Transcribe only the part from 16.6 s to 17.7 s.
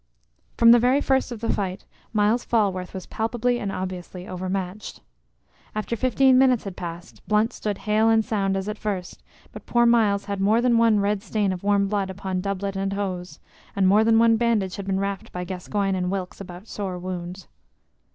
sore wounds.